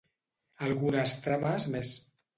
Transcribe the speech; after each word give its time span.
Algunes 0.69 1.13
trames 1.27 1.71
més. 1.77 1.93